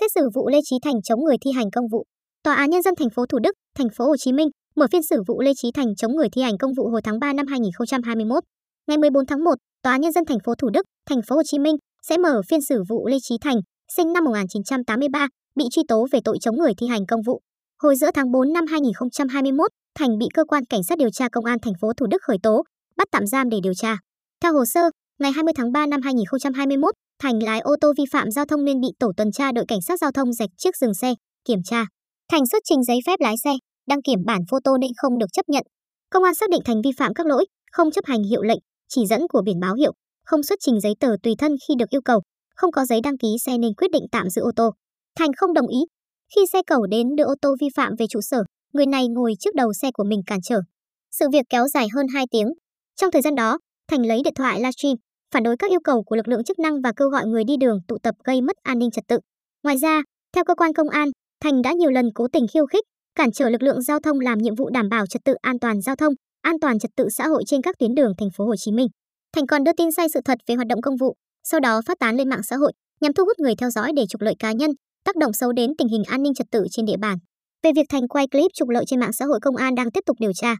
xét 0.00 0.10
xử 0.14 0.28
vụ 0.34 0.48
Lê 0.48 0.58
Chí 0.64 0.76
Thành 0.82 1.02
chống 1.02 1.24
người 1.24 1.36
thi 1.44 1.50
hành 1.52 1.70
công 1.70 1.88
vụ. 1.92 2.04
Tòa 2.42 2.54
án 2.54 2.70
nhân 2.70 2.82
dân 2.82 2.94
thành 2.98 3.10
phố 3.10 3.26
Thủ 3.26 3.38
Đức, 3.38 3.52
thành 3.78 3.88
phố 3.96 4.04
Hồ 4.06 4.16
Chí 4.16 4.32
Minh 4.32 4.48
mở 4.76 4.86
phiên 4.92 5.02
xử 5.02 5.22
vụ 5.26 5.40
Lê 5.40 5.52
Chí 5.56 5.68
Thành 5.74 5.96
chống 5.96 6.12
người 6.16 6.28
thi 6.32 6.42
hành 6.42 6.58
công 6.58 6.72
vụ 6.76 6.88
hồi 6.88 7.00
tháng 7.04 7.18
3 7.18 7.32
năm 7.32 7.46
2021. 7.46 8.44
Ngày 8.86 8.98
14 8.98 9.26
tháng 9.26 9.44
1, 9.44 9.54
Tòa 9.82 9.92
án 9.92 10.00
nhân 10.00 10.12
dân 10.12 10.24
thành 10.24 10.38
phố 10.44 10.54
Thủ 10.54 10.70
Đức, 10.70 10.82
thành 11.08 11.20
phố 11.28 11.36
Hồ 11.36 11.42
Chí 11.44 11.58
Minh 11.58 11.76
sẽ 12.08 12.18
mở 12.18 12.40
phiên 12.48 12.60
xử 12.60 12.82
vụ 12.88 13.06
Lê 13.06 13.16
Chí 13.22 13.34
Thành, 13.40 13.56
sinh 13.96 14.12
năm 14.12 14.24
1983, 14.24 15.28
bị 15.56 15.64
truy 15.70 15.82
tố 15.88 16.06
về 16.12 16.20
tội 16.24 16.38
chống 16.40 16.56
người 16.56 16.72
thi 16.78 16.86
hành 16.86 17.06
công 17.06 17.20
vụ. 17.26 17.40
Hồi 17.82 17.96
giữa 17.96 18.10
tháng 18.14 18.32
4 18.32 18.52
năm 18.52 18.66
2021, 18.66 19.70
Thành 19.98 20.18
bị 20.18 20.26
cơ 20.34 20.44
quan 20.44 20.64
cảnh 20.64 20.84
sát 20.84 20.98
điều 20.98 21.10
tra 21.10 21.28
công 21.32 21.44
an 21.44 21.58
thành 21.62 21.74
phố 21.80 21.92
Thủ 21.92 22.06
Đức 22.06 22.22
khởi 22.22 22.36
tố, 22.42 22.62
bắt 22.96 23.08
tạm 23.10 23.26
giam 23.26 23.48
để 23.48 23.58
điều 23.62 23.74
tra. 23.74 23.96
Theo 24.42 24.52
hồ 24.52 24.64
sơ, 24.64 24.90
ngày 25.18 25.32
20 25.32 25.52
tháng 25.56 25.72
3 25.72 25.86
năm 25.86 26.02
2021, 26.02 26.94
Thành 27.22 27.42
lái 27.42 27.60
ô 27.60 27.74
tô 27.80 27.92
vi 27.98 28.04
phạm 28.12 28.30
giao 28.30 28.44
thông 28.44 28.64
nên 28.64 28.80
bị 28.80 28.88
tổ 28.98 29.12
tuần 29.16 29.32
tra 29.32 29.52
đội 29.52 29.64
cảnh 29.68 29.80
sát 29.86 30.00
giao 30.00 30.12
thông 30.12 30.32
rạch 30.32 30.50
chiếc 30.56 30.76
dừng 30.76 30.94
xe, 30.94 31.14
kiểm 31.44 31.58
tra. 31.64 31.84
Thành 32.32 32.46
xuất 32.46 32.62
trình 32.64 32.84
giấy 32.84 32.98
phép 33.06 33.20
lái 33.20 33.34
xe, 33.44 33.50
đăng 33.88 34.02
kiểm 34.02 34.18
bản 34.26 34.40
photo 34.50 34.72
nên 34.80 34.90
không 34.96 35.18
được 35.18 35.26
chấp 35.32 35.48
nhận. 35.48 35.64
Công 36.10 36.24
an 36.24 36.34
xác 36.34 36.50
định 36.50 36.60
Thành 36.64 36.76
vi 36.84 36.90
phạm 36.98 37.14
các 37.14 37.26
lỗi, 37.26 37.46
không 37.72 37.90
chấp 37.90 38.04
hành 38.04 38.22
hiệu 38.22 38.42
lệnh, 38.42 38.58
chỉ 38.88 39.06
dẫn 39.06 39.28
của 39.28 39.42
biển 39.44 39.60
báo 39.60 39.74
hiệu, 39.74 39.92
không 40.26 40.42
xuất 40.42 40.58
trình 40.62 40.80
giấy 40.80 40.94
tờ 41.00 41.08
tùy 41.22 41.34
thân 41.38 41.56
khi 41.68 41.74
được 41.78 41.90
yêu 41.90 42.00
cầu, 42.04 42.20
không 42.56 42.72
có 42.72 42.84
giấy 42.84 43.00
đăng 43.00 43.18
ký 43.18 43.28
xe 43.46 43.58
nên 43.58 43.74
quyết 43.74 43.90
định 43.90 44.04
tạm 44.12 44.30
giữ 44.30 44.42
ô 44.42 44.50
tô. 44.56 44.70
Thành 45.18 45.30
không 45.36 45.54
đồng 45.54 45.66
ý. 45.66 45.78
Khi 46.36 46.40
xe 46.52 46.62
cầu 46.66 46.86
đến 46.86 47.06
đưa 47.16 47.24
ô 47.24 47.34
tô 47.42 47.56
vi 47.60 47.68
phạm 47.76 47.92
về 47.98 48.06
trụ 48.10 48.20
sở, 48.22 48.42
người 48.72 48.86
này 48.86 49.08
ngồi 49.08 49.32
trước 49.40 49.54
đầu 49.54 49.72
xe 49.72 49.90
của 49.94 50.04
mình 50.04 50.20
cản 50.26 50.38
trở. 50.42 50.60
Sự 51.10 51.26
việc 51.32 51.46
kéo 51.48 51.68
dài 51.68 51.86
hơn 51.94 52.06
2 52.14 52.24
tiếng. 52.30 52.46
Trong 52.96 53.10
thời 53.10 53.22
gian 53.22 53.34
đó, 53.34 53.58
Thành 53.88 54.06
lấy 54.06 54.20
điện 54.24 54.34
thoại 54.34 54.58
livestream, 54.58 54.94
phản 55.34 55.42
đối 55.42 55.56
các 55.56 55.70
yêu 55.70 55.80
cầu 55.84 56.02
của 56.02 56.16
lực 56.16 56.28
lượng 56.28 56.44
chức 56.44 56.58
năng 56.58 56.80
và 56.80 56.92
kêu 56.96 57.08
gọi 57.08 57.26
người 57.26 57.44
đi 57.44 57.56
đường 57.56 57.78
tụ 57.88 57.98
tập 58.02 58.14
gây 58.24 58.40
mất 58.42 58.56
an 58.62 58.78
ninh 58.78 58.90
trật 58.90 59.04
tự. 59.08 59.18
Ngoài 59.62 59.76
ra, 59.76 60.02
theo 60.34 60.44
cơ 60.44 60.54
quan 60.54 60.72
công 60.72 60.88
an, 60.88 61.08
Thành 61.44 61.62
đã 61.62 61.72
nhiều 61.72 61.90
lần 61.90 62.10
cố 62.14 62.28
tình 62.32 62.46
khiêu 62.46 62.66
khích, 62.66 62.84
cản 63.14 63.32
trở 63.32 63.50
lực 63.50 63.62
lượng 63.62 63.82
giao 63.82 64.00
thông 64.00 64.20
làm 64.20 64.38
nhiệm 64.38 64.54
vụ 64.54 64.70
đảm 64.70 64.88
bảo 64.88 65.06
trật 65.06 65.22
tự 65.24 65.34
an 65.42 65.58
toàn 65.58 65.80
giao 65.80 65.96
thông, 65.96 66.14
an 66.42 66.60
toàn 66.60 66.78
trật 66.78 66.90
tự 66.96 67.08
xã 67.08 67.28
hội 67.28 67.42
trên 67.46 67.62
các 67.62 67.74
tuyến 67.78 67.94
đường 67.94 68.12
thành 68.18 68.28
phố 68.36 68.46
Hồ 68.46 68.56
Chí 68.56 68.72
Minh. 68.72 68.86
Thành 69.36 69.46
còn 69.46 69.64
đưa 69.64 69.72
tin 69.76 69.92
sai 69.92 70.06
sự 70.14 70.20
thật 70.24 70.38
về 70.46 70.54
hoạt 70.54 70.66
động 70.66 70.82
công 70.82 70.96
vụ, 70.96 71.14
sau 71.44 71.60
đó 71.60 71.80
phát 71.86 71.98
tán 71.98 72.16
lên 72.16 72.28
mạng 72.28 72.42
xã 72.42 72.56
hội 72.56 72.72
nhằm 73.00 73.12
thu 73.12 73.24
hút 73.24 73.38
người 73.38 73.54
theo 73.58 73.70
dõi 73.70 73.92
để 73.96 74.04
trục 74.08 74.20
lợi 74.20 74.34
cá 74.38 74.52
nhân, 74.52 74.70
tác 75.04 75.16
động 75.16 75.32
xấu 75.32 75.52
đến 75.52 75.70
tình 75.78 75.88
hình 75.88 76.02
an 76.04 76.22
ninh 76.22 76.34
trật 76.34 76.46
tự 76.50 76.66
trên 76.70 76.86
địa 76.86 76.96
bàn. 76.96 77.18
Về 77.62 77.70
việc 77.76 77.86
Thành 77.88 78.08
quay 78.08 78.26
clip 78.28 78.50
trục 78.54 78.68
lợi 78.68 78.84
trên 78.86 79.00
mạng 79.00 79.12
xã 79.12 79.24
hội 79.24 79.38
công 79.42 79.56
an 79.56 79.74
đang 79.74 79.90
tiếp 79.90 80.00
tục 80.06 80.16
điều 80.20 80.32
tra. 80.32 80.56